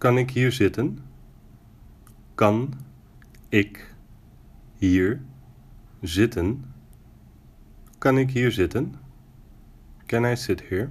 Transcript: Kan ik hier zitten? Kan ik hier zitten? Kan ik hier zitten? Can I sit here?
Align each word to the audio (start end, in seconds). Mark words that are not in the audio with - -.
Kan 0.00 0.18
ik 0.18 0.30
hier 0.30 0.52
zitten? 0.52 0.98
Kan 2.34 2.74
ik 3.48 3.94
hier 4.76 5.20
zitten? 6.02 6.64
Kan 7.98 8.18
ik 8.18 8.30
hier 8.30 8.52
zitten? 8.52 8.94
Can 10.06 10.24
I 10.24 10.36
sit 10.36 10.68
here? 10.68 10.88